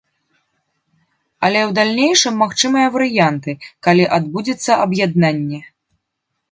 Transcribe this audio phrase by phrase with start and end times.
[1.49, 3.51] Але ў далейшым магчымыя варыянты,
[3.89, 5.59] калі адбудзецца аб'яднанне.